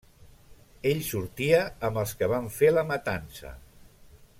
[0.91, 3.55] Ell sortia amb els que van fer la matança.